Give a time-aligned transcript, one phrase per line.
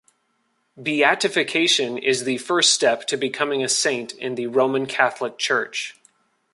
[0.81, 5.95] Beatification is the first step to becoming a saint in the Roman Catholic Church.